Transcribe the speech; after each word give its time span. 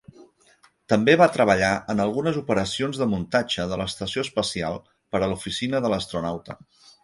També 0.93 1.13
va 1.21 1.27
treballar 1.35 1.69
en 1.95 2.01
algunes 2.07 2.39
operacions 2.41 3.01
de 3.03 3.09
muntatge 3.13 3.69
de 3.73 3.79
l'estació 3.85 4.27
espacial 4.29 4.83
per 4.93 5.23
a 5.27 5.33
l'Oficina 5.35 5.87
de 5.87 5.95
l'Astronauta. 5.97 6.61